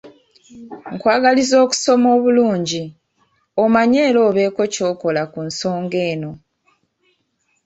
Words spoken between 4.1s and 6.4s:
obeeko ky’okola ku nsonga eno!